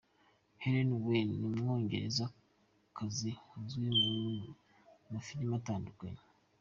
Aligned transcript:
Helen 0.63 0.89
Mirren 1.01 1.29
ni 1.39 1.45
umwongerezakazi 1.49 3.31
uzwi 3.59 3.87
mu 3.97 4.09
mafilimi 5.11 5.53
atandukanye. 5.59 6.21